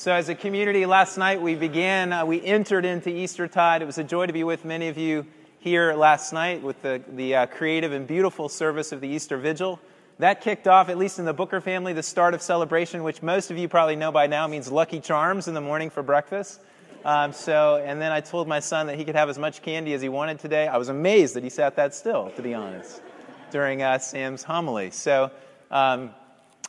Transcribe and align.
So, 0.00 0.14
as 0.14 0.30
a 0.30 0.34
community, 0.34 0.86
last 0.86 1.18
night 1.18 1.42
we 1.42 1.54
began, 1.54 2.10
uh, 2.10 2.24
we 2.24 2.42
entered 2.42 2.86
into 2.86 3.10
Eastertide. 3.10 3.82
It 3.82 3.84
was 3.84 3.98
a 3.98 4.02
joy 4.02 4.24
to 4.24 4.32
be 4.32 4.44
with 4.44 4.64
many 4.64 4.88
of 4.88 4.96
you 4.96 5.26
here 5.58 5.92
last 5.92 6.32
night 6.32 6.62
with 6.62 6.80
the, 6.80 7.02
the 7.06 7.34
uh, 7.34 7.44
creative 7.44 7.92
and 7.92 8.06
beautiful 8.06 8.48
service 8.48 8.92
of 8.92 9.02
the 9.02 9.08
Easter 9.08 9.36
Vigil. 9.36 9.78
That 10.18 10.40
kicked 10.40 10.66
off, 10.66 10.88
at 10.88 10.96
least 10.96 11.18
in 11.18 11.26
the 11.26 11.34
Booker 11.34 11.60
family, 11.60 11.92
the 11.92 12.02
start 12.02 12.32
of 12.32 12.40
celebration, 12.40 13.02
which 13.02 13.20
most 13.22 13.50
of 13.50 13.58
you 13.58 13.68
probably 13.68 13.94
know 13.94 14.10
by 14.10 14.26
now 14.26 14.46
means 14.46 14.72
Lucky 14.72 15.00
Charms 15.00 15.48
in 15.48 15.52
the 15.52 15.60
morning 15.60 15.90
for 15.90 16.02
breakfast. 16.02 16.62
Um, 17.04 17.34
so, 17.34 17.76
and 17.84 18.00
then 18.00 18.10
I 18.10 18.22
told 18.22 18.48
my 18.48 18.60
son 18.60 18.86
that 18.86 18.96
he 18.96 19.04
could 19.04 19.16
have 19.16 19.28
as 19.28 19.38
much 19.38 19.60
candy 19.60 19.92
as 19.92 20.00
he 20.00 20.08
wanted 20.08 20.38
today. 20.38 20.66
I 20.66 20.78
was 20.78 20.88
amazed 20.88 21.34
that 21.34 21.44
he 21.44 21.50
sat 21.50 21.76
that 21.76 21.94
still, 21.94 22.30
to 22.36 22.40
be 22.40 22.54
honest, 22.54 23.02
during 23.50 23.82
uh, 23.82 23.98
Sam's 23.98 24.44
homily. 24.44 24.92
So, 24.92 25.30
um, 25.70 26.14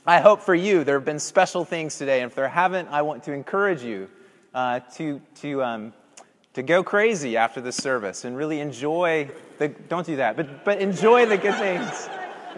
I 0.06 0.20
hope 0.20 0.42
for 0.42 0.56
you 0.56 0.84
there 0.84 0.96
have 0.96 1.06
been 1.06 1.20
special 1.20 1.64
things 1.64 2.00
today. 2.00 2.22
And 2.22 2.32
if 2.32 2.36
there 2.36 2.48
haven't, 2.48 2.88
I 2.88 3.04
want 3.04 3.24
to 3.26 3.34
encourage 3.34 3.84
you 3.84 4.10
uh, 4.52 4.80
to, 4.96 5.22
to, 5.42 5.64
um, 5.64 5.94
to 6.54 6.64
go 6.64 6.84
crazy 6.84 7.38
after 7.38 7.62
the 7.62 7.72
service 7.72 8.26
and 8.26 8.36
really 8.36 8.62
enjoy 8.62 9.30
the, 9.60 9.68
don't 9.68 10.06
do 10.06 10.16
that, 10.16 10.36
but, 10.36 10.66
but 10.66 10.80
enjoy 10.80 11.28
the 11.28 11.38
good 11.38 11.54
things. 11.56 12.10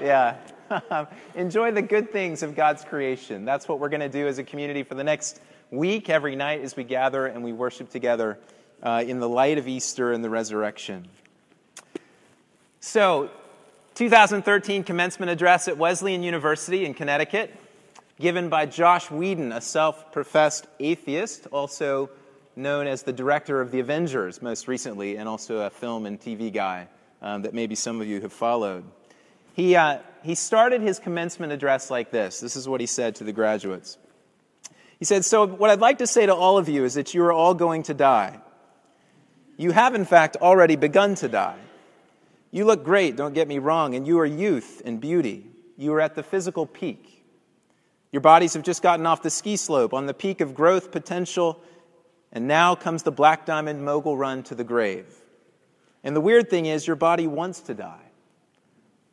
Yeah. 0.02 0.38
enjoy 1.36 1.72
the 1.72 1.82
good 1.82 2.14
things 2.14 2.44
of 2.44 2.56
God's 2.56 2.86
creation. 2.86 3.44
That's 3.44 3.68
what 3.68 3.80
we're 3.80 3.90
going 3.90 4.00
to 4.00 4.10
do 4.10 4.26
as 4.26 4.38
a 4.38 4.44
community 4.44 4.84
for 4.84 4.96
the 4.96 5.04
next 5.04 5.42
week, 5.70 6.10
every 6.10 6.38
night 6.38 6.62
as 6.62 6.78
we 6.78 6.86
gather 6.86 7.26
and 7.26 7.44
we 7.44 7.52
worship 7.52 7.90
together 7.90 8.40
uh, 8.82 9.04
in 9.06 9.20
the 9.20 9.28
light 9.28 9.58
of 9.58 9.68
Easter 9.68 10.14
and 10.14 10.24
the 10.24 10.30
resurrection. 10.30 11.10
So, 12.80 13.32
2013 13.96 14.84
commencement 14.84 15.30
address 15.30 15.68
at 15.68 15.78
Wesleyan 15.78 16.24
University 16.24 16.86
in 16.86 16.96
Connecticut, 16.96 17.56
given 18.20 18.50
by 18.50 18.66
Joss 18.66 19.12
Whedon, 19.12 19.52
a 19.52 19.62
self 19.62 20.12
professed 20.12 20.66
atheist, 20.80 21.48
also 21.52 22.10
known 22.56 22.88
as 22.88 23.04
the 23.04 23.14
director 23.14 23.62
of 23.62 23.72
The 23.72 23.80
Avengers 23.80 24.42
most 24.42 24.68
recently, 24.68 25.18
and 25.18 25.30
also 25.30 25.58
a 25.60 25.70
film 25.70 26.06
and 26.08 26.20
TV 26.20 26.52
guy 26.52 26.88
um, 27.22 27.44
that 27.44 27.54
maybe 27.54 27.76
some 27.76 28.02
of 28.02 28.08
you 28.08 28.22
have 28.22 28.34
followed. 28.34 28.84
He, 29.54 29.76
uh, 29.76 30.00
he 30.24 30.34
started 30.34 30.82
his 30.82 30.98
commencement 30.98 31.54
address 31.54 31.92
like 31.92 32.10
this. 32.10 32.40
This 32.40 32.56
is 32.56 32.68
what 32.68 32.82
he 32.82 32.88
said 32.88 33.16
to 33.16 33.24
the 33.24 33.34
graduates. 33.34 34.00
He 34.98 35.06
said, 35.06 35.24
So, 35.24 35.46
what 35.46 35.70
I'd 35.70 35.80
like 35.80 36.00
to 36.00 36.08
say 36.08 36.26
to 36.26 36.34
all 36.34 36.58
of 36.58 36.68
you 36.68 36.84
is 36.84 36.96
that 36.96 37.14
you 37.14 37.24
are 37.24 37.34
all 37.34 37.54
going 37.54 37.84
to 37.84 37.94
die. 37.94 38.40
You 39.56 39.70
have, 39.72 39.94
in 39.94 40.06
fact, 40.06 40.38
already 40.38 40.76
begun 40.76 41.14
to 41.16 41.28
die. 41.28 41.60
You 42.54 42.66
look 42.66 42.84
great, 42.84 43.16
don't 43.16 43.34
get 43.34 43.48
me 43.48 43.58
wrong, 43.58 43.96
and 43.96 44.06
you 44.06 44.20
are 44.20 44.28
youth 44.28 44.80
and 44.86 45.02
beauty. 45.02 45.48
You 45.76 45.92
are 45.94 46.00
at 46.00 46.14
the 46.14 46.22
physical 46.22 46.68
peak. 46.68 47.26
Your 48.12 48.22
bodies 48.22 48.54
have 48.54 48.62
just 48.62 48.84
gotten 48.84 49.08
off 49.08 49.24
the 49.24 49.32
ski 49.32 49.58
slope 49.58 49.92
on 49.92 50.06
the 50.06 50.14
peak 50.14 50.40
of 50.40 50.54
growth 50.54 50.92
potential, 50.92 51.60
and 52.32 52.48
now 52.48 52.76
comes 52.76 53.02
the 53.02 53.12
Black 53.12 53.48
Diamond 53.48 53.84
mogul 53.84 54.16
run 54.16 54.44
to 54.44 54.54
the 54.54 54.64
grave. 54.64 55.08
And 56.04 56.16
the 56.16 56.22
weird 56.22 56.48
thing 56.52 56.68
is, 56.68 56.86
your 56.86 56.96
body 56.96 57.26
wants 57.26 57.62
to 57.62 57.74
die. 57.74 58.12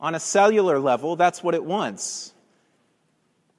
On 0.00 0.14
a 0.14 0.20
cellular 0.20 0.78
level, 0.78 1.16
that's 1.16 1.42
what 1.42 1.54
it 1.54 1.64
wants. 1.64 2.34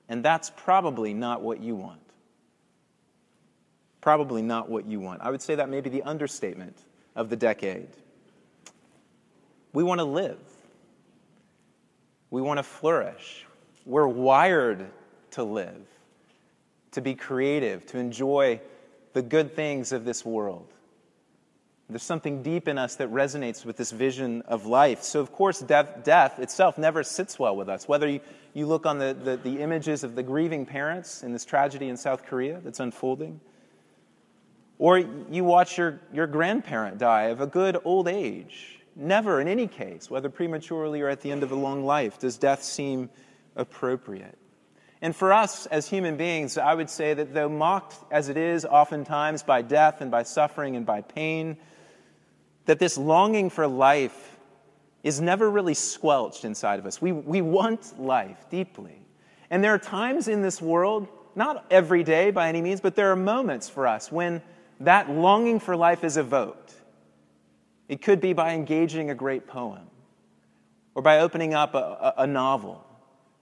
And 0.08 0.24
that's 0.24 0.52
probably 0.56 1.16
not 1.16 1.42
what 1.42 1.60
you 1.60 1.74
want. 1.74 2.02
Probably 4.00 4.44
not 4.44 4.70
what 4.70 4.86
you 4.86 5.00
want. 5.00 5.22
I 5.22 5.32
would 5.32 5.42
say 5.42 5.56
that 5.56 5.70
may 5.70 5.82
be 5.82 5.90
the 5.90 6.04
understatement 6.04 6.78
of 7.16 7.32
the 7.32 7.36
decade. 7.36 7.88
We 9.74 9.84
want 9.84 10.00
to 10.00 10.06
live. 10.06 10.40
We 12.30 12.42
want 12.42 12.58
to 12.60 12.64
flourish. 12.64 13.46
We're 13.86 14.08
wired 14.08 14.86
to 15.32 15.44
live, 15.44 15.86
to 16.92 17.02
be 17.02 17.16
creative, 17.16 17.86
to 17.88 17.98
enjoy 17.98 18.62
the 19.14 19.22
good 19.22 19.56
things 19.56 19.92
of 19.92 20.06
this 20.06 20.26
world. 20.26 20.68
There's 21.90 22.04
something 22.04 22.42
deep 22.42 22.70
in 22.70 22.78
us 22.78 22.96
that 22.96 23.12
resonates 23.12 23.66
with 23.66 23.76
this 23.76 23.92
vision 23.92 24.44
of 24.44 24.66
life. 24.66 25.04
So, 25.04 25.20
of 25.20 25.34
course, 25.34 25.60
death, 25.60 26.06
death 26.06 26.40
itself 26.40 26.78
never 26.78 27.04
sits 27.04 27.38
well 27.38 27.56
with 27.56 27.68
us. 27.68 27.86
Whether 27.86 28.08
you, 28.08 28.22
you 28.54 28.66
look 28.66 28.86
on 28.86 28.98
the, 28.98 29.14
the, 29.14 29.36
the 29.36 29.60
images 29.60 30.06
of 30.06 30.16
the 30.16 30.24
grieving 30.24 30.66
parents 30.66 31.22
in 31.22 31.34
this 31.34 31.44
tragedy 31.44 31.90
in 31.90 31.98
South 31.98 32.26
Korea 32.26 32.62
that's 32.64 32.80
unfolding, 32.80 33.42
or 34.80 35.00
you 35.00 35.44
watch 35.44 35.78
your, 35.78 36.00
your 36.14 36.28
grandparent 36.28 36.98
die 36.98 37.24
of 37.24 37.42
a 37.42 37.48
good 37.48 37.78
old 37.84 38.08
age, 38.08 38.81
Never, 38.96 39.40
in 39.40 39.48
any 39.48 39.68
case, 39.68 40.10
whether 40.10 40.30
prematurely 40.30 41.02
or 41.02 41.10
at 41.10 41.22
the 41.22 41.32
end 41.32 41.44
of 41.44 41.52
a 41.52 41.56
long 41.56 41.86
life, 41.86 42.20
does 42.20 42.38
death 42.38 42.64
seem 42.64 43.10
appropriate. 43.56 44.38
And 45.02 45.16
for 45.16 45.34
us 45.34 45.66
as 45.66 45.90
human 45.90 46.16
beings, 46.18 46.58
I 46.58 46.74
would 46.74 46.90
say 46.90 47.14
that 47.14 47.34
though 47.34 47.50
mocked 47.50 47.96
as 48.12 48.30
it 48.30 48.38
is 48.38 48.66
oftentimes 48.66 49.44
by 49.44 49.64
death 49.64 50.02
and 50.02 50.12
by 50.12 50.24
suffering 50.24 50.76
and 50.76 50.86
by 50.86 51.02
pain, 51.02 51.58
that 52.66 52.78
this 52.78 52.98
longing 52.98 53.50
for 53.50 53.68
life 53.68 54.38
is 55.04 55.20
never 55.20 55.50
really 55.50 55.74
squelched 55.74 56.46
inside 56.46 56.78
of 56.78 56.86
us. 56.86 57.02
We, 57.02 57.12
we 57.12 57.42
want 57.42 58.00
life 58.00 58.46
deeply. 58.52 59.02
And 59.50 59.64
there 59.64 59.74
are 59.74 59.80
times 59.80 60.28
in 60.28 60.44
this 60.44 60.62
world, 60.62 61.08
not 61.36 61.66
every 61.72 62.04
day 62.04 62.30
by 62.30 62.48
any 62.50 62.62
means, 62.62 62.80
but 62.80 62.96
there 62.96 63.12
are 63.12 63.16
moments 63.16 63.68
for 63.68 63.88
us 63.88 64.12
when 64.12 64.44
that 64.82 65.10
longing 65.10 65.60
for 65.60 65.76
life 65.76 66.04
is 66.04 66.18
evoked. 66.18 66.61
It 67.92 68.02
could 68.02 68.22
be 68.22 68.32
by 68.32 68.54
engaging 68.54 69.10
a 69.10 69.16
great 69.16 69.48
poem 69.48 69.86
or 70.96 71.02
by 71.02 71.20
opening 71.20 71.54
up 71.54 71.76
a, 71.76 72.14
a, 72.20 72.26
novel 72.26 72.86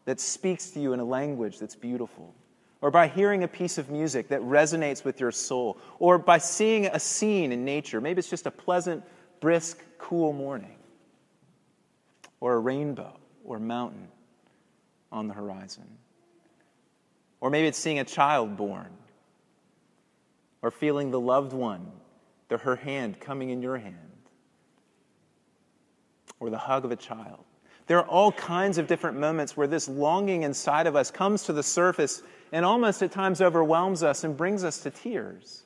that 0.06 0.20
speaks 0.20 0.72
to 0.72 0.80
you 0.80 0.92
in 0.94 1.00
a 1.00 1.04
language 1.04 1.60
that's 1.60 1.76
beautiful 1.76 2.34
or 2.82 2.90
by 2.90 3.08
hearing 3.08 3.44
a 3.44 3.48
piece 3.48 3.78
of 3.78 3.92
music 3.92 4.28
that 4.30 4.42
resonates 4.42 5.04
with 5.04 5.20
your 5.20 5.32
soul, 5.32 5.78
or 6.00 6.18
by 6.18 6.40
seeing 6.40 6.88
a 6.88 7.00
scene 7.00 7.52
in 7.52 7.64
nature. 7.64 8.02
Maybe 8.02 8.20
it's 8.20 8.30
just 8.30 8.48
a 8.48 8.52
pleasant, 8.52 9.04
brisk, 9.40 9.84
cool 10.00 10.34
morning, 10.34 10.78
or 12.40 12.54
a 12.54 12.60
rainbow 12.60 13.20
or 13.44 13.60
mountain 13.60 14.08
on 15.12 15.28
the 15.28 15.34
horizon. 15.34 15.86
Or 17.42 17.52
maybe 17.52 17.68
it's 17.68 17.78
seeing 17.78 18.00
a 18.00 18.06
child 18.06 18.58
born, 18.58 18.90
or 20.62 20.72
feeling 20.72 21.12
the 21.12 21.20
loved 21.20 21.54
one, 21.54 21.92
the, 22.48 22.58
her 22.58 22.78
hand 22.78 23.20
coming 23.20 23.50
in 23.50 23.62
your 23.62 23.78
hand 23.78 24.09
or 26.40 26.50
the 26.50 26.58
hug 26.58 26.86
of 26.86 26.92
a 26.92 26.96
child. 26.96 27.44
There 27.88 27.98
are 27.98 28.08
all 28.08 28.32
kinds 28.32 28.78
of 28.78 28.88
different 28.88 29.18
moments 29.18 29.58
where 29.58 29.68
this 29.68 29.90
longing 29.90 30.44
inside 30.44 30.86
of 30.86 30.96
us 30.96 31.10
comes 31.10 31.44
to 31.46 31.54
the 31.54 31.64
surface 31.64 32.22
and 32.52 32.64
almost 32.64 33.02
at 33.02 33.12
times 33.12 33.42
overwhelms 33.42 34.04
us 34.04 34.24
and 34.24 34.38
brings 34.38 34.64
us 34.64 34.80
to 34.82 34.92
tears. 34.92 35.64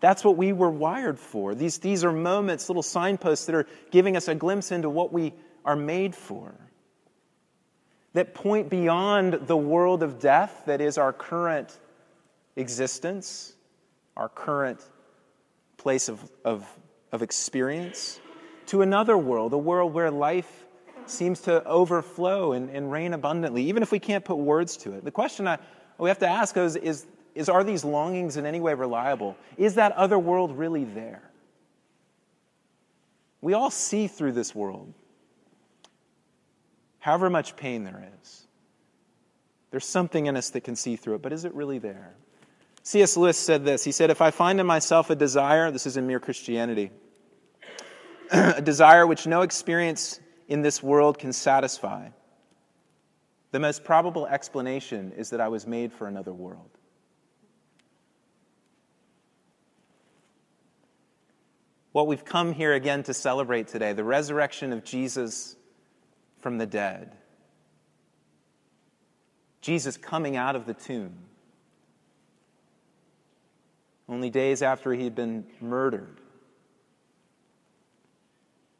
That's 0.00 0.22
what 0.22 0.36
we 0.36 0.52
were 0.52 0.70
wired 0.70 1.18
for. 1.18 1.54
These, 1.54 1.78
these 1.78 2.04
are 2.04 2.12
moments, 2.12 2.68
little 2.68 2.82
signposts 2.82 3.46
that 3.46 3.54
are 3.54 3.66
giving 3.90 4.18
us 4.18 4.28
a 4.28 4.34
glimpse 4.34 4.70
into 4.70 4.90
what 4.90 5.14
we 5.14 5.32
are 5.64 5.76
made 5.76 6.14
for, 6.14 6.54
that 8.12 8.34
point 8.34 8.68
beyond 8.68 9.46
the 9.46 9.56
world 9.56 10.02
of 10.02 10.20
death 10.20 10.64
that 10.66 10.82
is 10.82 10.98
our 10.98 11.12
current 11.12 11.78
existence, 12.54 13.54
our 14.14 14.28
current 14.28 14.84
place 15.78 16.10
of, 16.10 16.22
of, 16.44 16.66
of 17.12 17.22
experience 17.22 18.20
to 18.66 18.82
another 18.82 19.16
world, 19.16 19.52
a 19.52 19.58
world 19.58 19.92
where 19.92 20.10
life 20.10 20.64
seems 21.06 21.40
to 21.42 21.64
overflow 21.64 22.52
and, 22.52 22.70
and 22.70 22.90
rain 22.90 23.12
abundantly, 23.12 23.64
even 23.64 23.82
if 23.82 23.92
we 23.92 23.98
can't 23.98 24.24
put 24.24 24.36
words 24.36 24.76
to 24.78 24.92
it. 24.92 25.04
The 25.04 25.10
question 25.10 25.46
I, 25.46 25.58
we 25.98 26.08
have 26.08 26.18
to 26.20 26.28
ask 26.28 26.56
is, 26.56 26.76
is, 26.76 27.06
is 27.34 27.48
Are 27.48 27.64
these 27.64 27.84
longings 27.84 28.36
in 28.36 28.46
any 28.46 28.60
way 28.60 28.74
reliable? 28.74 29.36
Is 29.56 29.74
that 29.74 29.92
other 29.92 30.18
world 30.18 30.56
really 30.56 30.84
there? 30.84 31.22
We 33.40 33.52
all 33.52 33.70
see 33.70 34.06
through 34.06 34.32
this 34.32 34.54
world, 34.54 34.94
however 36.98 37.28
much 37.28 37.56
pain 37.56 37.84
there 37.84 38.08
is. 38.22 38.46
There's 39.70 39.84
something 39.84 40.26
in 40.26 40.36
us 40.36 40.50
that 40.50 40.62
can 40.62 40.76
see 40.76 40.96
through 40.96 41.16
it, 41.16 41.22
but 41.22 41.32
is 41.32 41.44
it 41.44 41.52
really 41.52 41.78
there? 41.78 42.14
C.S. 42.84 43.16
Lewis 43.16 43.36
said 43.36 43.64
this. 43.64 43.82
He 43.82 43.92
said, 43.92 44.10
If 44.10 44.22
I 44.22 44.30
find 44.30 44.60
in 44.60 44.66
myself 44.66 45.10
a 45.10 45.16
desire, 45.16 45.70
this 45.70 45.86
is 45.86 45.96
in 45.96 46.06
Mere 46.06 46.20
Christianity, 46.20 46.90
a 48.32 48.62
desire 48.62 49.06
which 49.06 49.26
no 49.26 49.42
experience 49.42 50.20
in 50.48 50.62
this 50.62 50.82
world 50.82 51.18
can 51.18 51.32
satisfy. 51.32 52.08
The 53.50 53.60
most 53.60 53.84
probable 53.84 54.26
explanation 54.26 55.12
is 55.16 55.30
that 55.30 55.40
I 55.40 55.48
was 55.48 55.66
made 55.66 55.92
for 55.92 56.08
another 56.08 56.32
world. 56.32 56.70
What 61.92 62.08
we've 62.08 62.24
come 62.24 62.52
here 62.52 62.72
again 62.72 63.04
to 63.04 63.14
celebrate 63.14 63.68
today, 63.68 63.92
the 63.92 64.02
resurrection 64.02 64.72
of 64.72 64.82
Jesus 64.82 65.54
from 66.40 66.58
the 66.58 66.66
dead. 66.66 67.16
Jesus 69.60 69.96
coming 69.96 70.36
out 70.36 70.56
of 70.56 70.66
the 70.66 70.74
tomb. 70.74 71.14
Only 74.08 74.28
days 74.28 74.60
after 74.60 74.92
he 74.92 75.04
had 75.04 75.14
been 75.14 75.46
murdered 75.60 76.20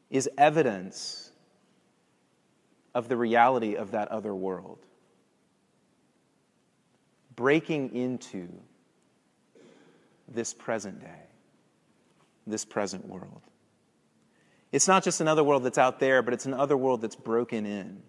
is 0.09 0.29
evidence 0.37 1.31
of 2.93 3.09
the 3.09 3.17
reality 3.17 3.75
of 3.75 3.91
that 3.91 4.07
other 4.09 4.33
world. 4.33 4.79
Breaking 7.35 7.93
into 7.93 8.47
this 10.27 10.53
present 10.53 11.01
day, 11.01 11.23
this 12.47 12.63
present 12.63 13.07
world. 13.07 13.41
It's 14.71 14.87
not 14.87 15.03
just 15.03 15.21
another 15.21 15.43
world 15.43 15.63
that's 15.63 15.77
out 15.77 15.99
there, 15.99 16.21
but 16.21 16.33
it's 16.33 16.45
another 16.45 16.77
world 16.77 17.01
that's 17.01 17.15
broken 17.15 17.65
in. 17.65 18.01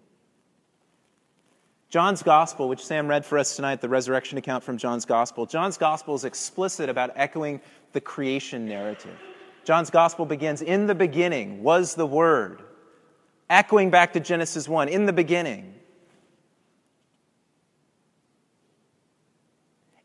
John's 1.89 2.21
gospel, 2.21 2.67
which 2.67 2.85
Sam 2.85 3.07
read 3.07 3.25
for 3.25 3.37
us 3.37 3.55
tonight, 3.55 3.79
the 3.79 3.87
resurrection 3.87 4.37
account 4.37 4.63
from 4.63 4.77
John's 4.77 5.05
gospel, 5.05 5.45
John's 5.45 5.77
gospel 5.77 6.15
is 6.15 6.25
explicit 6.25 6.89
about 6.89 7.11
echoing 7.15 7.61
the 7.93 8.01
creation 8.01 8.65
narrative. 8.65 9.17
John's 9.67 9.89
gospel 9.89 10.25
begins 10.25 10.61
In 10.61 10.87
the 10.87 10.95
beginning 10.95 11.61
was 11.61 11.93
the 11.93 12.05
Word, 12.05 12.61
echoing 13.49 13.89
back 13.89 14.13
to 14.13 14.21
Genesis 14.21 14.69
1 14.69 14.87
in 14.87 15.05
the 15.05 15.11
beginning. 15.11 15.75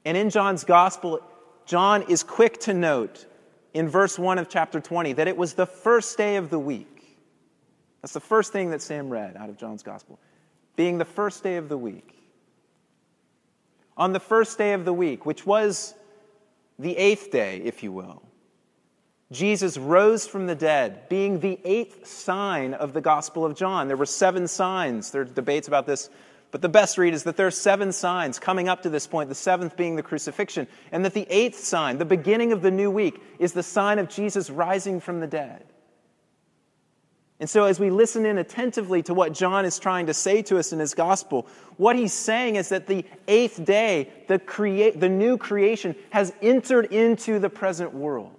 And 0.04 0.16
in 0.16 0.30
John's 0.30 0.64
gospel, 0.64 1.20
John 1.64 2.02
is 2.10 2.24
quick 2.24 2.58
to 2.62 2.74
note 2.74 3.24
in 3.72 3.88
verse 3.88 4.18
1 4.18 4.38
of 4.38 4.48
chapter 4.48 4.80
20 4.80 5.12
that 5.12 5.28
it 5.28 5.36
was 5.36 5.54
the 5.54 5.66
first 5.66 6.18
day 6.18 6.34
of 6.34 6.50
the 6.50 6.58
week. 6.58 7.16
That's 8.00 8.14
the 8.14 8.18
first 8.18 8.52
thing 8.52 8.70
that 8.70 8.82
Sam 8.82 9.10
read 9.10 9.36
out 9.36 9.48
of 9.48 9.58
John's 9.58 9.84
gospel, 9.84 10.18
being 10.74 10.98
the 10.98 11.04
first 11.04 11.44
day 11.44 11.54
of 11.54 11.68
the 11.68 11.78
week. 11.78 12.20
On 13.96 14.12
the 14.12 14.18
first 14.18 14.58
day 14.58 14.72
of 14.72 14.84
the 14.84 14.92
week, 14.92 15.24
which 15.24 15.46
was 15.46 15.94
the 16.80 16.96
eighth 16.96 17.30
day, 17.30 17.58
if 17.58 17.84
you 17.84 17.92
will, 17.92 18.24
Jesus 19.32 19.76
rose 19.76 20.26
from 20.26 20.46
the 20.46 20.54
dead, 20.54 21.08
being 21.08 21.40
the 21.40 21.58
eighth 21.64 22.06
sign 22.06 22.74
of 22.74 22.92
the 22.92 23.00
Gospel 23.00 23.44
of 23.44 23.56
John. 23.56 23.88
There 23.88 23.96
were 23.96 24.06
seven 24.06 24.46
signs. 24.46 25.10
There 25.10 25.22
are 25.22 25.24
debates 25.24 25.66
about 25.66 25.86
this 25.86 26.10
but 26.52 26.60
the 26.60 26.68
best 26.68 26.98
read 26.98 27.14
is 27.14 27.24
that 27.24 27.38
there 27.38 27.46
are 27.46 27.50
seven 27.50 27.92
signs 27.92 28.38
coming 28.38 28.68
up 28.68 28.82
to 28.82 28.90
this 28.90 29.06
point, 29.06 29.30
the 29.30 29.34
seventh 29.34 29.74
being 29.74 29.96
the 29.96 30.02
crucifixion, 30.02 30.68
and 30.92 31.02
that 31.04 31.14
the 31.14 31.26
eighth 31.30 31.58
sign, 31.58 31.96
the 31.96 32.04
beginning 32.04 32.52
of 32.52 32.60
the 32.60 32.70
new 32.70 32.90
week, 32.90 33.20
is 33.38 33.54
the 33.54 33.62
sign 33.62 33.98
of 33.98 34.08
Jesus 34.08 34.50
rising 34.50 35.00
from 35.00 35.20
the 35.20 35.26
dead. 35.26 35.64
And 37.40 37.48
so, 37.48 37.64
as 37.64 37.80
we 37.80 37.90
listen 37.90 38.26
in 38.26 38.36
attentively 38.36 39.02
to 39.04 39.14
what 39.14 39.32
John 39.32 39.64
is 39.64 39.78
trying 39.78 40.06
to 40.06 40.14
say 40.14 40.42
to 40.42 40.58
us 40.58 40.74
in 40.74 40.78
his 40.78 40.92
gospel, 40.92 41.48
what 41.78 41.96
he's 41.96 42.12
saying 42.12 42.56
is 42.56 42.68
that 42.68 42.86
the 42.86 43.04
eighth 43.26 43.64
day, 43.64 44.10
the, 44.28 44.38
crea- 44.38 44.90
the 44.90 45.08
new 45.08 45.38
creation, 45.38 45.96
has 46.10 46.34
entered 46.42 46.92
into 46.92 47.38
the 47.38 47.50
present 47.50 47.94
world. 47.94 48.36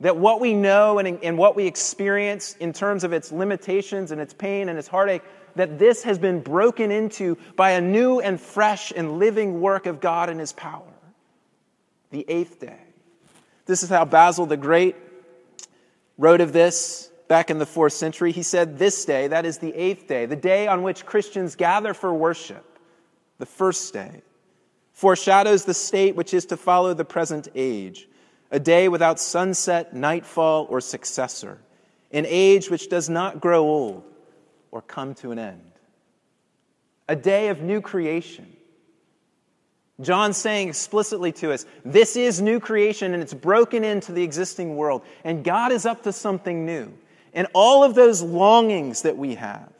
That 0.00 0.16
what 0.16 0.40
we 0.40 0.52
know 0.52 0.98
and, 0.98 1.18
and 1.22 1.38
what 1.38 1.56
we 1.56 1.66
experience 1.66 2.54
in 2.60 2.72
terms 2.72 3.02
of 3.02 3.12
its 3.12 3.32
limitations 3.32 4.10
and 4.10 4.20
its 4.20 4.34
pain 4.34 4.68
and 4.68 4.78
its 4.78 4.88
heartache, 4.88 5.22
that 5.54 5.78
this 5.78 6.02
has 6.02 6.18
been 6.18 6.40
broken 6.40 6.90
into 6.90 7.38
by 7.56 7.70
a 7.72 7.80
new 7.80 8.20
and 8.20 8.38
fresh 8.38 8.92
and 8.94 9.18
living 9.18 9.60
work 9.60 9.86
of 9.86 10.00
God 10.00 10.28
and 10.28 10.38
His 10.38 10.52
power. 10.52 10.82
The 12.10 12.24
eighth 12.28 12.60
day. 12.60 12.78
This 13.64 13.82
is 13.82 13.88
how 13.88 14.04
Basil 14.04 14.46
the 14.46 14.56
Great 14.56 14.96
wrote 16.18 16.40
of 16.40 16.52
this 16.52 17.10
back 17.28 17.50
in 17.50 17.58
the 17.58 17.66
fourth 17.66 17.92
century. 17.92 18.32
He 18.32 18.42
said, 18.42 18.78
This 18.78 19.04
day, 19.04 19.28
that 19.28 19.44
is 19.44 19.58
the 19.58 19.74
eighth 19.74 20.06
day, 20.06 20.26
the 20.26 20.36
day 20.36 20.66
on 20.68 20.82
which 20.82 21.06
Christians 21.06 21.56
gather 21.56 21.94
for 21.94 22.12
worship, 22.12 22.78
the 23.38 23.46
first 23.46 23.92
day, 23.92 24.22
foreshadows 24.92 25.64
the 25.64 25.74
state 25.74 26.16
which 26.16 26.32
is 26.32 26.46
to 26.46 26.56
follow 26.56 26.94
the 26.94 27.04
present 27.04 27.48
age 27.54 28.08
a 28.50 28.60
day 28.60 28.88
without 28.88 29.18
sunset, 29.18 29.94
nightfall, 29.94 30.66
or 30.70 30.80
successor, 30.80 31.58
an 32.12 32.24
age 32.28 32.70
which 32.70 32.88
does 32.88 33.08
not 33.08 33.40
grow 33.40 33.64
old 33.64 34.04
or 34.70 34.82
come 34.82 35.14
to 35.16 35.32
an 35.32 35.38
end, 35.38 35.72
a 37.08 37.16
day 37.16 37.48
of 37.48 37.60
new 37.60 37.80
creation. 37.80 38.56
John 40.00 40.34
saying 40.34 40.68
explicitly 40.68 41.32
to 41.32 41.52
us, 41.52 41.64
this 41.84 42.16
is 42.16 42.42
new 42.42 42.60
creation 42.60 43.14
and 43.14 43.22
it's 43.22 43.32
broken 43.32 43.82
into 43.82 44.12
the 44.12 44.22
existing 44.22 44.76
world, 44.76 45.02
and 45.24 45.42
God 45.42 45.72
is 45.72 45.86
up 45.86 46.02
to 46.02 46.12
something 46.12 46.66
new. 46.66 46.92
And 47.32 47.48
all 47.54 47.82
of 47.84 47.94
those 47.94 48.22
longings 48.22 49.02
that 49.02 49.16
we 49.16 49.34
have 49.34 49.70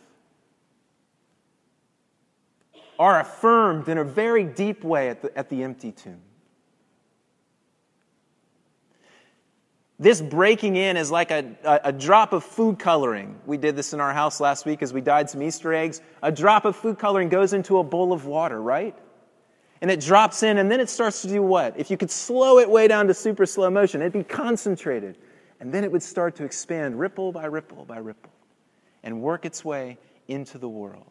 are 2.98 3.20
affirmed 3.20 3.88
in 3.88 3.98
a 3.98 4.04
very 4.04 4.44
deep 4.44 4.84
way 4.84 5.10
at 5.10 5.22
the, 5.22 5.36
at 5.36 5.48
the 5.48 5.62
empty 5.62 5.92
tomb. 5.92 6.20
This 9.98 10.20
breaking 10.20 10.76
in 10.76 10.98
is 10.98 11.10
like 11.10 11.31
a, 11.31 11.56
a, 11.64 11.81
a, 11.84 11.93
drop 11.93 12.34
of 12.34 12.44
food 12.44 12.78
coloring. 12.78 13.40
We 13.46 13.56
did 13.56 13.76
this 13.76 13.94
in 13.94 14.00
our 14.00 14.12
house 14.12 14.40
last 14.40 14.66
week 14.66 14.82
as 14.82 14.93
we 14.93 15.00
dyed 15.00 15.31
some 15.31 15.43
Easter 15.43 15.72
eggs. 15.72 16.02
A 16.22 16.31
drop 16.31 16.66
of 16.66 16.76
food 16.76 16.98
coloring 16.98 17.31
goes 17.31 17.54
into 17.54 17.78
a 17.78 17.84
bowl 17.84 18.12
of 18.12 18.26
water, 18.26 18.60
right? 18.60 18.94
And 19.81 19.90
it 19.90 20.00
drops 20.00 20.43
in, 20.43 20.58
and 20.58 20.70
then 20.70 20.81
it 20.81 20.90
starts 20.90 21.22
to 21.22 21.28
do 21.28 21.43
what? 21.43 21.78
If 21.78 21.90
you 21.90 21.96
could 21.96 22.10
slow 22.10 22.58
it 22.58 22.69
way 22.69 22.88
down 22.88 23.06
to 23.06 23.14
super 23.14 23.46
slow 23.46 23.70
motion, 23.70 24.02
it'd 24.02 24.12
be 24.12 24.22
concentrated. 24.22 25.16
And 25.60 25.72
then 25.72 25.82
it 25.82 25.90
would 25.90 26.02
start 26.02 26.37
to 26.37 26.44
expand 26.44 26.98
ripple 26.98 27.32
by 27.32 27.46
ripple 27.46 27.87
by 27.87 27.98
ripple 27.98 28.32
and 29.02 29.22
work 29.22 29.46
its 29.46 29.64
way 29.64 29.96
into 30.28 30.58
the 30.58 30.69
world. 30.69 31.10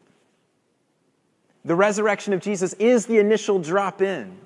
The 1.63 1.75
resurrection 1.75 2.33
of 2.33 2.41
Jesus 2.41 2.73
is 2.73 3.07
the 3.07 3.17
initial 3.17 3.57
drop 3.57 4.03
in 4.03 4.37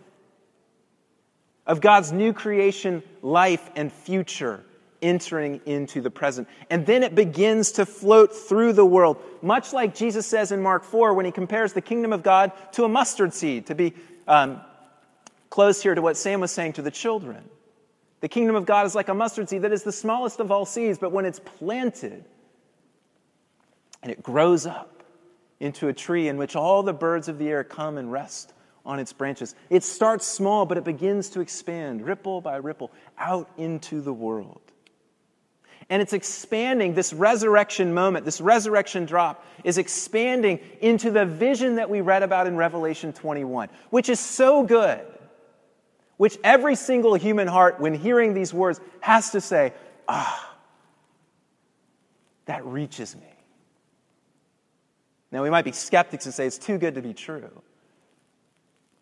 of 1.69 1.81
God's 1.81 2.11
new 2.11 2.33
creation 2.33 3.03
life 3.21 3.69
and 3.75 3.93
future 3.93 4.65
entering 5.03 5.61
into 5.65 6.01
the 6.01 6.09
present. 6.09 6.49
And 6.69 6.85
then 6.85 7.03
it 7.03 7.13
begins 7.13 7.73
to 7.73 7.85
float 7.85 8.35
through 8.35 8.73
the 8.73 8.85
world, 8.85 9.17
much 9.41 9.71
like 9.71 9.95
Jesus 9.95 10.25
says 10.25 10.51
in 10.51 10.61
Mark 10.61 10.83
4 10.83 11.13
when 11.13 11.25
he 11.25 11.31
compares 11.31 11.71
the 11.71 11.79
kingdom 11.79 12.11
of 12.11 12.23
God 12.23 12.51
to 12.73 12.83
a 12.83 12.89
mustard 12.89 13.33
seed, 13.33 13.67
to 13.67 13.75
be 13.75 13.93
um, 14.27 14.59
close 15.51 15.81
here 15.81 15.93
to 15.93 16.01
what 16.01 16.17
Sam 16.17 16.41
was 16.41 16.51
saying 16.51 16.73
to 16.73 16.81
the 16.81 16.91
children. 16.91 17.47
The 18.21 18.27
kingdom 18.27 18.55
of 18.55 18.65
God 18.65 18.87
is 18.87 18.95
like 18.95 19.07
a 19.07 19.13
mustard 19.13 19.47
seed 19.47 19.61
that 19.61 19.71
is 19.71 19.83
the 19.83 19.91
smallest 19.91 20.39
of 20.39 20.51
all 20.51 20.65
seeds, 20.65 20.97
but 20.97 21.11
when 21.11 21.23
it's 21.23 21.39
planted 21.39 22.25
and 24.01 24.11
it 24.11 24.23
grows 24.23 24.65
up 24.65 25.03
into 25.59 25.87
a 25.87 25.93
tree 25.93 26.27
in 26.29 26.37
which 26.37 26.55
all 26.55 26.81
the 26.81 26.93
birds 26.93 27.27
of 27.29 27.37
the 27.37 27.47
air 27.47 27.63
come 27.63 27.97
and 27.97 28.11
rest 28.11 28.53
on 28.85 28.99
its 28.99 29.13
branches. 29.13 29.55
It 29.69 29.83
starts 29.83 30.25
small, 30.25 30.65
but 30.65 30.77
it 30.77 30.83
begins 30.83 31.29
to 31.31 31.41
expand, 31.41 32.05
ripple 32.05 32.41
by 32.41 32.57
ripple, 32.57 32.91
out 33.17 33.49
into 33.57 34.01
the 34.01 34.13
world. 34.13 34.61
And 35.89 36.01
it's 36.01 36.13
expanding, 36.13 36.93
this 36.93 37.13
resurrection 37.13 37.93
moment, 37.93 38.23
this 38.23 38.39
resurrection 38.39 39.05
drop 39.05 39.43
is 39.63 39.79
expanding 39.79 40.59
into 40.81 41.09
the 41.09 41.25
vision 41.25 41.75
that 41.75 41.89
we 41.89 42.01
read 42.01 42.21
about 42.21 42.45
in 42.45 42.55
Revelation 42.55 43.11
21, 43.11 43.69
which 43.89 44.07
is 44.07 44.19
so 44.19 44.63
good, 44.63 45.01
which 46.17 46.37
every 46.43 46.75
single 46.75 47.15
human 47.15 47.47
heart, 47.47 47.79
when 47.79 47.95
hearing 47.95 48.35
these 48.35 48.53
words, 48.53 48.79
has 48.99 49.31
to 49.31 49.41
say, 49.41 49.73
ah, 50.07 50.57
that 52.45 52.63
reaches 52.65 53.15
me. 53.15 53.21
Now, 55.31 55.43
we 55.43 55.49
might 55.49 55.65
be 55.65 55.71
skeptics 55.71 56.25
and 56.25 56.33
say 56.33 56.45
it's 56.45 56.57
too 56.57 56.77
good 56.77 56.95
to 56.95 57.01
be 57.01 57.13
true. 57.13 57.61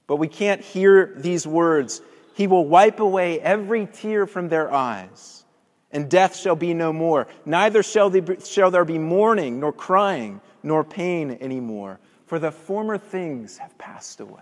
But 0.07 0.15
we 0.15 0.29
can't 0.29 0.61
hear 0.61 1.13
these 1.17 1.45
words. 1.45 2.01
He 2.33 2.47
will 2.47 2.65
wipe 2.65 3.01
away 3.01 3.41
every 3.41 3.85
tear 3.85 4.25
from 4.25 4.47
their 4.47 4.73
eyes, 4.73 5.43
and 5.91 6.09
death 6.09 6.35
shall 6.35 6.55
be 6.55 6.73
no 6.73 6.93
more. 6.93 7.27
Neither 7.45 7.83
shall, 7.83 8.09
there 8.09 8.85
be 8.85 8.97
mourning, 8.97 9.59
nor 9.59 9.73
crying, 9.73 10.39
nor 10.63 10.83
pain 10.83 11.37
anymore, 11.41 11.99
for 12.25 12.39
the 12.39 12.51
former 12.51 12.97
things 12.97 13.57
have 13.57 13.77
passed 13.77 14.21
away. 14.21 14.41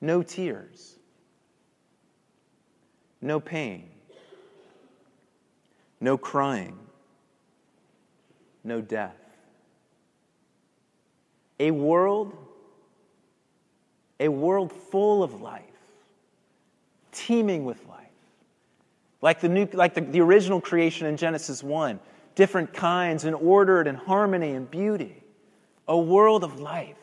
No 0.00 0.22
tears, 0.22 0.96
no 3.20 3.40
pain, 3.40 3.88
no 6.00 6.18
crying, 6.18 6.78
no 8.64 8.80
death 8.80 9.21
a 11.62 11.70
world, 11.70 12.36
a 14.18 14.28
world 14.28 14.72
full 14.72 15.22
of 15.22 15.40
life, 15.40 15.62
teeming 17.12 17.64
with 17.64 17.78
life. 17.86 17.98
Like 19.20 19.40
the, 19.40 19.48
new, 19.48 19.68
like 19.72 19.94
the, 19.94 20.00
the 20.00 20.20
original 20.20 20.60
creation 20.60 21.06
in 21.06 21.16
Genesis 21.16 21.62
1, 21.62 22.00
different 22.34 22.72
kinds 22.72 23.24
and 23.24 23.36
ordered 23.36 23.86
and 23.86 23.96
harmony 23.96 24.50
and 24.50 24.68
beauty. 24.68 25.22
A 25.86 25.96
world 25.96 26.42
of 26.42 26.58
life. 26.58 26.96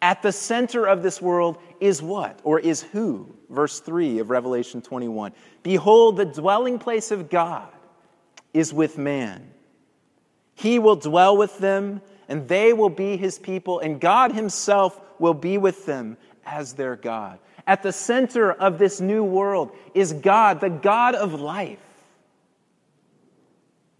At 0.00 0.22
the 0.22 0.32
center 0.32 0.86
of 0.86 1.02
this 1.02 1.20
world 1.20 1.58
is 1.78 2.00
what? 2.00 2.40
Or 2.44 2.58
is 2.58 2.80
who? 2.80 3.28
Verse 3.50 3.80
3 3.80 4.20
of 4.20 4.30
Revelation 4.30 4.80
21. 4.80 5.32
Behold, 5.62 6.16
the 6.16 6.24
dwelling 6.24 6.78
place 6.78 7.10
of 7.10 7.28
God 7.28 7.68
is 8.54 8.72
with 8.72 8.96
man. 8.96 9.52
He 10.54 10.78
will 10.78 10.96
dwell 10.96 11.36
with 11.36 11.58
them 11.58 12.00
and 12.28 12.46
they 12.46 12.72
will 12.72 12.90
be 12.90 13.16
his 13.16 13.38
people, 13.38 13.80
and 13.80 14.00
God 14.00 14.32
himself 14.32 15.00
will 15.18 15.34
be 15.34 15.58
with 15.58 15.86
them 15.86 16.16
as 16.44 16.74
their 16.74 16.94
God. 16.94 17.38
At 17.66 17.82
the 17.82 17.92
center 17.92 18.52
of 18.52 18.78
this 18.78 19.00
new 19.00 19.24
world 19.24 19.72
is 19.94 20.12
God, 20.12 20.60
the 20.60 20.70
God 20.70 21.14
of 21.14 21.40
life, 21.40 21.78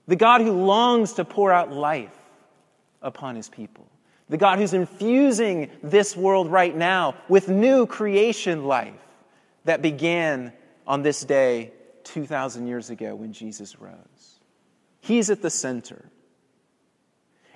the 0.06 0.16
God 0.16 0.40
who 0.40 0.52
longs 0.52 1.14
to 1.14 1.25
pour 1.25 1.52
out 1.52 1.73
life 1.73 2.14
upon 3.02 3.37
his 3.37 3.49
people, 3.49 3.87
the 4.28 4.38
God 4.38 4.58
who's 4.58 4.75
infusing 4.75 5.70
this 5.82 6.16
world 6.16 6.50
right 6.50 6.75
now 6.75 7.14
with 7.28 7.49
new 7.49 7.87
creation 7.87 8.64
life 8.64 8.94
that 9.64 9.82
began 9.82 10.52
on 10.87 11.02
this 11.02 11.23
day 11.25 11.73
2,000 12.04 12.66
years 12.66 12.88
ago 12.88 13.14
when 13.14 13.32
Jesus 13.32 13.78
rose. 13.78 14.40
He's 15.00 15.28
at 15.28 15.42
the 15.42 15.50
center. 15.50 16.11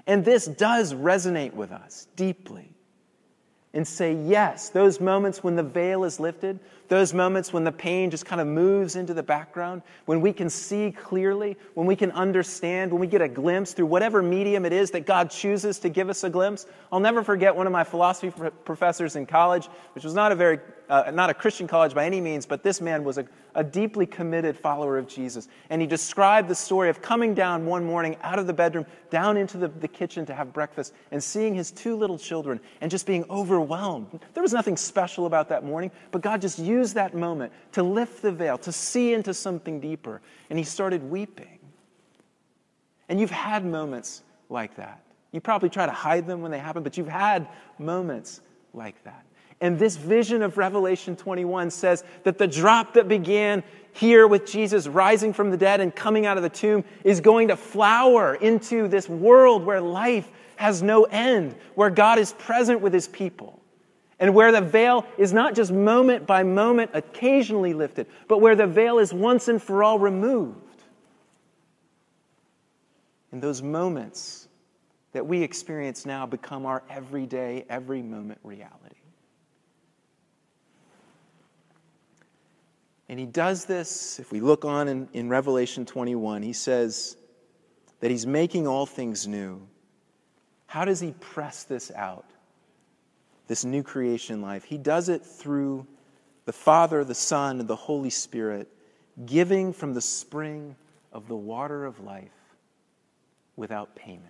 And 0.06 0.24
this 0.24 0.46
does 0.46 0.94
resonate 0.94 1.54
with 1.54 1.72
us 1.72 2.08
deeply 2.16 2.70
and 3.72 3.86
say, 3.86 4.12
yes, 4.14 4.68
those 4.68 5.00
moments 5.00 5.42
when 5.42 5.56
the 5.56 5.62
veil 5.62 6.04
is 6.04 6.20
lifted, 6.20 6.58
those 6.92 7.14
moments 7.14 7.54
when 7.54 7.64
the 7.64 7.72
pain 7.72 8.10
just 8.10 8.26
kind 8.26 8.38
of 8.38 8.46
moves 8.46 8.96
into 8.96 9.14
the 9.14 9.22
background, 9.22 9.80
when 10.04 10.20
we 10.20 10.30
can 10.30 10.50
see 10.50 10.92
clearly, 10.92 11.56
when 11.72 11.86
we 11.86 11.96
can 11.96 12.10
understand, 12.12 12.92
when 12.92 13.00
we 13.00 13.06
get 13.06 13.22
a 13.22 13.28
glimpse 13.28 13.72
through 13.72 13.86
whatever 13.86 14.22
medium 14.22 14.66
it 14.66 14.74
is 14.74 14.90
that 14.90 15.06
God 15.06 15.30
chooses 15.30 15.78
to 15.78 15.88
give 15.88 16.10
us 16.10 16.22
a 16.22 16.28
glimpse. 16.28 16.66
I'll 16.92 17.00
never 17.00 17.24
forget 17.24 17.56
one 17.56 17.66
of 17.66 17.72
my 17.72 17.82
philosophy 17.82 18.30
professors 18.66 19.16
in 19.16 19.24
college, 19.24 19.68
which 19.94 20.04
was 20.04 20.12
not 20.12 20.32
a 20.32 20.34
very 20.34 20.58
uh, 20.92 21.10
not 21.10 21.30
a 21.30 21.34
Christian 21.34 21.66
college 21.66 21.94
by 21.94 22.04
any 22.04 22.20
means, 22.20 22.44
but 22.44 22.62
this 22.62 22.78
man 22.80 23.02
was 23.02 23.16
a, 23.16 23.26
a 23.54 23.64
deeply 23.64 24.04
committed 24.04 24.54
follower 24.54 24.98
of 24.98 25.08
Jesus. 25.08 25.48
And 25.70 25.80
he 25.80 25.86
described 25.86 26.48
the 26.48 26.54
story 26.54 26.90
of 26.90 27.00
coming 27.00 27.32
down 27.32 27.64
one 27.64 27.82
morning 27.82 28.18
out 28.22 28.38
of 28.38 28.46
the 28.46 28.52
bedroom, 28.52 28.84
down 29.08 29.38
into 29.38 29.56
the, 29.56 29.68
the 29.68 29.88
kitchen 29.88 30.26
to 30.26 30.34
have 30.34 30.52
breakfast, 30.52 30.92
and 31.10 31.24
seeing 31.24 31.54
his 31.54 31.70
two 31.70 31.96
little 31.96 32.18
children 32.18 32.60
and 32.82 32.90
just 32.90 33.06
being 33.06 33.24
overwhelmed. 33.30 34.20
There 34.34 34.42
was 34.42 34.52
nothing 34.52 34.76
special 34.76 35.24
about 35.24 35.48
that 35.48 35.64
morning, 35.64 35.90
but 36.10 36.20
God 36.20 36.42
just 36.42 36.58
used 36.58 36.81
that 36.94 37.14
moment 37.14 37.52
to 37.72 37.82
lift 37.82 38.22
the 38.22 38.32
veil, 38.32 38.58
to 38.58 38.72
see 38.72 39.12
into 39.12 39.32
something 39.32 39.80
deeper. 39.80 40.20
And 40.50 40.58
he 40.58 40.64
started 40.64 41.02
weeping. 41.10 41.58
And 43.08 43.20
you've 43.20 43.30
had 43.30 43.64
moments 43.64 44.22
like 44.48 44.76
that. 44.76 45.02
You 45.32 45.40
probably 45.40 45.70
try 45.70 45.86
to 45.86 45.92
hide 45.92 46.26
them 46.26 46.42
when 46.42 46.50
they 46.50 46.58
happen, 46.58 46.82
but 46.82 46.96
you've 46.96 47.08
had 47.08 47.48
moments 47.78 48.40
like 48.74 49.02
that. 49.04 49.24
And 49.62 49.78
this 49.78 49.96
vision 49.96 50.42
of 50.42 50.58
Revelation 50.58 51.14
21 51.14 51.70
says 51.70 52.02
that 52.24 52.36
the 52.36 52.48
drop 52.48 52.94
that 52.94 53.06
began 53.06 53.62
here 53.92 54.26
with 54.26 54.44
Jesus 54.44 54.88
rising 54.88 55.32
from 55.32 55.50
the 55.50 55.56
dead 55.56 55.80
and 55.80 55.94
coming 55.94 56.26
out 56.26 56.36
of 56.36 56.42
the 56.42 56.48
tomb 56.48 56.84
is 57.04 57.20
going 57.20 57.48
to 57.48 57.56
flower 57.56 58.34
into 58.34 58.88
this 58.88 59.08
world 59.08 59.64
where 59.64 59.80
life 59.80 60.28
has 60.56 60.82
no 60.82 61.04
end, 61.04 61.54
where 61.76 61.90
God 61.90 62.18
is 62.18 62.32
present 62.32 62.80
with 62.80 62.92
his 62.92 63.06
people, 63.06 63.61
and 64.18 64.34
where 64.34 64.52
the 64.52 64.60
veil 64.60 65.06
is 65.18 65.32
not 65.32 65.54
just 65.54 65.72
moment 65.72 66.26
by 66.26 66.42
moment 66.42 66.90
occasionally 66.94 67.74
lifted, 67.74 68.06
but 68.28 68.40
where 68.40 68.54
the 68.54 68.66
veil 68.66 68.98
is 68.98 69.12
once 69.12 69.48
and 69.48 69.62
for 69.62 69.82
all 69.82 69.98
removed. 69.98 70.58
And 73.32 73.42
those 73.42 73.62
moments 73.62 74.48
that 75.12 75.26
we 75.26 75.42
experience 75.42 76.06
now 76.06 76.26
become 76.26 76.66
our 76.66 76.82
everyday, 76.88 77.64
every 77.68 78.02
moment 78.02 78.38
reality. 78.42 78.96
And 83.08 83.20
he 83.20 83.26
does 83.26 83.66
this, 83.66 84.18
if 84.18 84.32
we 84.32 84.40
look 84.40 84.64
on 84.64 84.88
in, 84.88 85.08
in 85.12 85.28
Revelation 85.28 85.84
21, 85.84 86.42
he 86.42 86.54
says 86.54 87.16
that 88.00 88.10
he's 88.10 88.26
making 88.26 88.66
all 88.66 88.86
things 88.86 89.26
new. 89.26 89.60
How 90.66 90.86
does 90.86 90.98
he 90.98 91.12
press 91.20 91.64
this 91.64 91.90
out, 91.94 92.24
this 93.52 93.66
new 93.66 93.82
creation 93.82 94.40
life? 94.40 94.64
He 94.64 94.78
does 94.78 95.10
it 95.10 95.22
through 95.22 95.86
the 96.46 96.54
Father, 96.54 97.04
the 97.04 97.14
Son, 97.14 97.60
and 97.60 97.68
the 97.68 97.76
Holy 97.76 98.08
Spirit, 98.08 98.66
giving 99.26 99.74
from 99.74 99.92
the 99.92 100.00
spring 100.00 100.74
of 101.12 101.28
the 101.28 101.36
water 101.36 101.84
of 101.84 102.00
life 102.00 102.30
without 103.56 103.94
payment. 103.94 104.24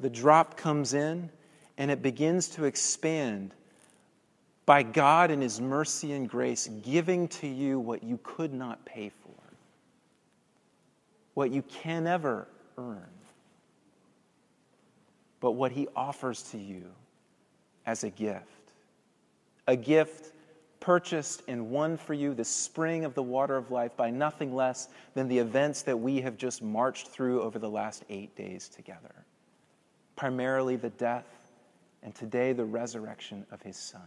The 0.00 0.10
drop 0.10 0.56
comes 0.56 0.94
in 0.94 1.30
and 1.78 1.92
it 1.92 2.02
begins 2.02 2.48
to 2.48 2.64
expand 2.64 3.54
by 4.66 4.82
God 4.82 5.30
in 5.30 5.40
His 5.40 5.60
mercy 5.60 6.10
and 6.10 6.28
grace 6.28 6.68
giving 6.82 7.28
to 7.28 7.46
you 7.46 7.78
what 7.78 8.02
you 8.02 8.18
could 8.24 8.52
not 8.52 8.84
pay 8.84 9.10
for, 9.10 9.54
what 11.34 11.52
you 11.52 11.62
can 11.62 12.02
never 12.02 12.48
earn, 12.76 13.06
but 15.40 15.52
what 15.52 15.72
He 15.72 15.88
offers 15.96 16.42
to 16.50 16.58
you 16.58 16.84
as 17.86 18.04
a 18.04 18.10
gift. 18.10 18.72
A 19.66 19.76
gift 19.76 20.32
purchased 20.80 21.42
and 21.48 21.70
won 21.70 21.96
for 21.96 22.14
you 22.14 22.32
the 22.32 22.44
spring 22.44 23.04
of 23.04 23.14
the 23.14 23.22
water 23.22 23.56
of 23.56 23.70
life 23.70 23.96
by 23.96 24.10
nothing 24.10 24.54
less 24.54 24.88
than 25.14 25.28
the 25.28 25.38
events 25.38 25.82
that 25.82 25.98
we 25.98 26.20
have 26.20 26.36
just 26.36 26.62
marched 26.62 27.08
through 27.08 27.42
over 27.42 27.58
the 27.58 27.68
last 27.68 28.04
eight 28.08 28.34
days 28.36 28.68
together. 28.68 29.26
Primarily 30.16 30.76
the 30.76 30.90
death, 30.90 31.26
and 32.02 32.14
today 32.14 32.52
the 32.52 32.64
resurrection 32.64 33.46
of 33.50 33.60
his 33.62 33.76
Son 33.76 34.00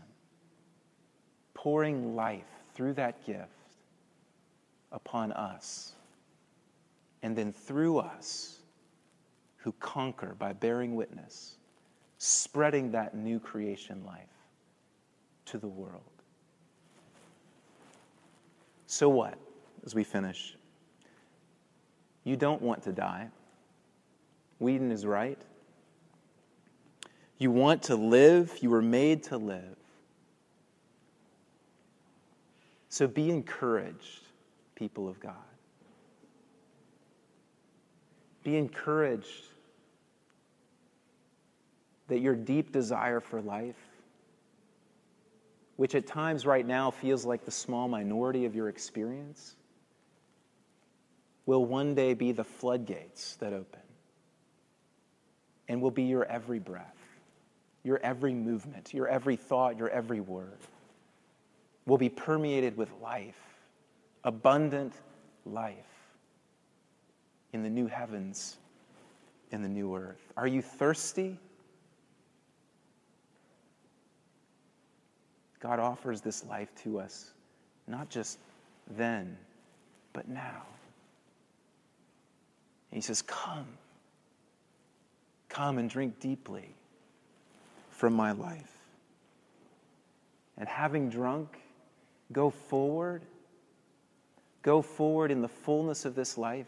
pouring 1.63 2.13
life 2.13 2.43
through 2.73 2.91
that 2.91 3.25
gift 3.25 3.47
upon 4.91 5.31
us. 5.31 5.93
And 7.21 7.37
then 7.37 7.53
through 7.53 7.99
us, 7.99 8.59
who 9.63 9.71
conquer 9.79 10.35
by 10.37 10.51
bearing 10.51 10.93
witness, 10.93 11.55
spreading 12.17 12.91
that 12.91 13.15
new 13.15 13.39
creation 13.39 14.03
life 14.05 14.27
to 15.45 15.57
the 15.57 15.67
world. 15.67 16.01
So, 18.87 19.07
what 19.07 19.37
as 19.85 19.95
we 19.95 20.03
finish? 20.03 20.57
You 22.25 22.35
don't 22.35 22.61
want 22.61 22.83
to 22.83 22.91
die. 22.91 23.29
Whedon 24.59 24.91
is 24.91 25.05
right. 25.05 25.39
You 27.37 27.49
want 27.51 27.83
to 27.83 27.95
live. 27.95 28.57
You 28.61 28.69
were 28.69 28.81
made 28.81 29.23
to 29.23 29.37
live. 29.37 29.77
So 32.89 33.07
be 33.07 33.29
encouraged, 33.29 34.27
people 34.75 35.07
of 35.07 35.19
God. 35.19 35.33
Be 38.43 38.55
encouraged 38.55 39.52
that 42.07 42.19
your 42.19 42.35
deep 42.35 42.71
desire 42.71 43.19
for 43.19 43.41
life, 43.41 43.77
which 45.77 45.95
at 45.95 46.05
times 46.05 46.45
right 46.45 46.65
now 46.65 46.91
feels 46.91 47.25
like 47.25 47.45
the 47.45 47.51
small 47.51 47.87
minority 47.87 48.45
of 48.45 48.55
your 48.55 48.69
experience, 48.69 49.55
will 51.45 51.65
one 51.65 51.95
day 51.95 52.13
be 52.13 52.31
the 52.31 52.43
floodgates 52.43 53.35
that 53.37 53.53
open 53.53 53.81
and 55.67 55.81
will 55.81 55.91
be 55.91 56.03
your 56.03 56.25
every 56.25 56.59
breath, 56.59 56.97
your 57.83 57.99
every 57.99 58.33
movement, 58.33 58.93
your 58.93 59.07
every 59.07 59.35
thought, 59.35 59.77
your 59.77 59.89
every 59.89 60.19
word 60.19 60.59
will 61.85 61.97
be 61.97 62.09
permeated 62.09 62.77
with 62.77 62.91
life, 63.01 63.39
abundant 64.23 64.93
life 65.45 65.75
in 67.51 67.63
the 67.63 67.69
new 67.69 67.87
heavens 67.87 68.57
in 69.51 69.61
the 69.61 69.69
new 69.69 69.95
earth. 69.95 70.31
Are 70.35 70.47
you 70.47 70.61
thirsty? 70.61 71.37
God 75.63 75.79
offers 75.79 76.19
this 76.19 76.43
life 76.43 76.67
to 76.83 76.99
us, 76.99 77.31
not 77.87 78.09
just 78.09 78.37
then, 78.97 79.37
but 80.11 80.27
now. 80.27 80.63
And 82.91 82.97
He 82.97 83.01
says, 83.01 83.21
Come. 83.21 83.65
Come 85.47 85.77
and 85.77 85.89
drink 85.89 86.19
deeply 86.19 86.75
from 87.91 88.13
my 88.13 88.33
life. 88.33 88.77
And 90.57 90.67
having 90.67 91.09
drunk, 91.09 91.59
Go 92.33 92.49
forward. 92.49 93.21
Go 94.63 94.81
forward 94.81 95.31
in 95.31 95.41
the 95.41 95.47
fullness 95.47 96.03
of 96.03 96.13
this 96.13 96.37
life 96.37 96.67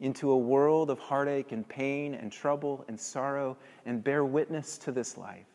into 0.00 0.30
a 0.30 0.38
world 0.38 0.90
of 0.90 0.98
heartache 0.98 1.52
and 1.52 1.66
pain 1.66 2.14
and 2.14 2.30
trouble 2.30 2.84
and 2.88 2.98
sorrow 3.00 3.56
and 3.86 4.04
bear 4.04 4.24
witness 4.24 4.76
to 4.78 4.92
this 4.92 5.16
life 5.16 5.46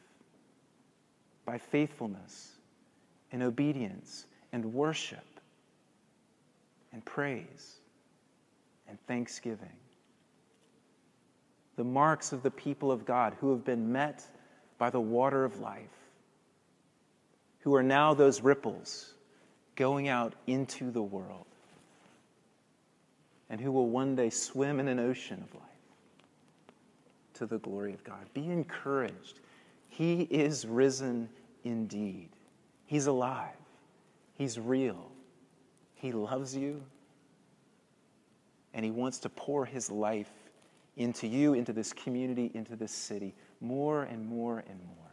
by 1.45 1.57
faithfulness 1.57 2.54
and 3.35 3.43
obedience 3.43 4.27
and 4.53 4.73
worship 4.73 5.25
and 6.93 7.03
praise 7.03 7.75
and 8.87 8.97
thanksgiving. 9.07 9.75
The 11.75 11.83
marks 11.83 12.31
of 12.31 12.43
the 12.43 12.51
people 12.51 12.93
of 12.93 13.05
God 13.05 13.35
who 13.41 13.51
have 13.51 13.65
been 13.65 13.91
met 13.91 14.23
by 14.77 14.89
the 14.89 15.01
water 15.01 15.43
of 15.43 15.59
life, 15.59 15.81
who 17.59 17.75
are 17.75 17.83
now 17.83 18.13
those 18.13 18.39
ripples 18.39 19.13
going 19.75 20.07
out 20.07 20.33
into 20.47 20.89
the 20.89 21.03
world 21.03 21.45
and 23.49 23.59
who 23.59 23.69
will 23.69 23.89
one 23.89 24.15
day 24.15 24.29
swim 24.29 24.79
in 24.79 24.87
an 24.87 24.97
ocean 24.97 25.43
of 25.43 25.53
life 25.53 25.69
to 27.33 27.45
the 27.45 27.57
glory 27.57 27.93
of 27.93 28.01
God. 28.05 28.33
Be 28.33 28.45
encouraged. 28.45 29.41
He 29.89 30.21
is 30.21 30.65
risen 30.65 31.27
indeed. 31.65 32.29
He's 32.85 33.07
alive. 33.07 33.55
He's 34.35 34.59
real. 34.59 35.11
He 35.95 36.11
loves 36.11 36.55
you. 36.55 36.83
And 38.73 38.83
He 38.83 38.91
wants 38.91 39.19
to 39.19 39.29
pour 39.29 39.65
His 39.65 39.89
life 39.89 40.31
into 40.97 41.27
you, 41.27 41.53
into 41.53 41.73
this 41.73 41.93
community, 41.93 42.51
into 42.53 42.75
this 42.75 42.91
city, 42.91 43.35
more 43.61 44.03
and 44.03 44.25
more 44.25 44.63
and 44.69 44.79
more. 44.85 45.04